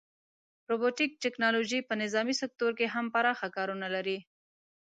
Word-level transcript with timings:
روبوټیک 0.69 1.11
ټیکنالوژي 1.23 1.79
په 1.87 1.93
نظامي 2.03 2.35
سکتور 2.41 2.71
کې 2.79 2.85
هم 2.93 3.05
پراخه 3.13 3.47
کارونه 3.55 3.87
لري. 3.95 4.17